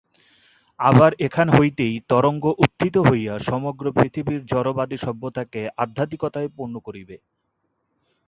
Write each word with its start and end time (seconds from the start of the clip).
আবার 0.79 1.11
এখান 1.27 1.47
হইতেই 1.49 1.95
তরঙ্গ 2.11 2.43
উত্থিত 2.65 2.95
হইয়া 3.07 3.33
সমগ্র 3.49 3.85
পৃথিবীর 3.97 4.41
জড়বাদী 4.51 4.97
সভ্যতাকে 4.97 5.61
আধ্যাত্মিকতায় 5.83 6.49
পূর্ণ 6.55 6.75
করিবে। 6.87 7.15